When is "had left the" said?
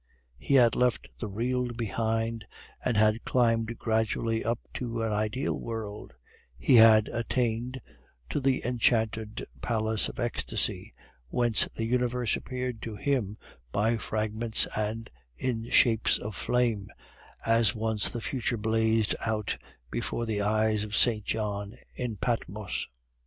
0.55-1.27